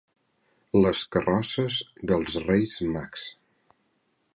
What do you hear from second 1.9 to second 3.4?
dels Reis Mags.